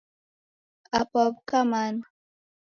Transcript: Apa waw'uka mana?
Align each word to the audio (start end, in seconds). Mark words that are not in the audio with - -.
Apa 0.99 1.17
waw'uka 1.23 1.59
mana? 1.71 2.03